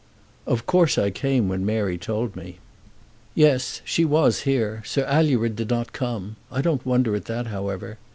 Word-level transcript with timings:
"Of 0.47 0.65
course 0.65 0.97
I 0.97 1.11
came 1.11 1.47
when 1.47 1.63
Mary 1.63 1.95
told 1.99 2.35
me." 2.35 2.57
"Yes; 3.35 3.81
she 3.85 4.03
was 4.03 4.39
here. 4.49 4.81
Sir 4.83 5.05
Alured 5.07 5.55
did 5.55 5.69
not 5.69 5.93
come. 5.93 6.37
I 6.51 6.61
don't 6.63 6.83
wonder 6.87 7.13
at 7.13 7.25
that, 7.25 7.45
however. 7.45 7.99